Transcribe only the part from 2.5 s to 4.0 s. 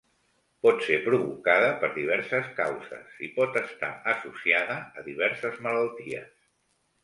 causes i pot estar